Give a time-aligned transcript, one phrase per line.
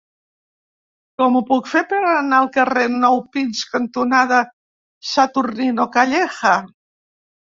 [1.21, 4.39] Com ho puc fer per anar al carrer Nou Pins cantonada
[5.11, 6.55] Saturnino Calleja?